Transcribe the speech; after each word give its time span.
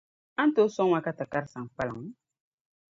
A 0.39 0.41
ni 0.45 0.53
tooi 0.55 0.73
sɔŋ 0.75 0.87
ma 0.91 0.99
ka 1.05 1.11
ti 1.17 1.25
kari 1.31 1.47
Saŋkpaliŋ? 1.53 2.01